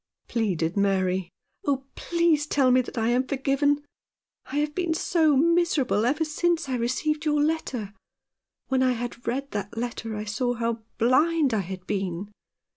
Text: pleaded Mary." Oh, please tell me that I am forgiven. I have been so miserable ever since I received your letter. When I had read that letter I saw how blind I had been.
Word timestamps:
pleaded 0.27 0.75
Mary." 0.75 1.29
Oh, 1.67 1.85
please 1.93 2.47
tell 2.47 2.71
me 2.71 2.81
that 2.81 2.97
I 2.97 3.09
am 3.09 3.27
forgiven. 3.27 3.85
I 4.47 4.55
have 4.55 4.73
been 4.73 4.95
so 4.95 5.37
miserable 5.37 6.07
ever 6.07 6.25
since 6.25 6.67
I 6.67 6.75
received 6.75 7.23
your 7.23 7.39
letter. 7.39 7.93
When 8.67 8.81
I 8.81 8.93
had 8.93 9.27
read 9.27 9.51
that 9.51 9.77
letter 9.77 10.15
I 10.15 10.23
saw 10.23 10.55
how 10.55 10.79
blind 10.97 11.53
I 11.53 11.59
had 11.59 11.85
been. 11.85 12.31